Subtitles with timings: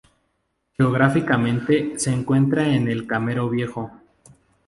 [0.79, 3.91] Geográficamente se encuentra en el Camero Viejo.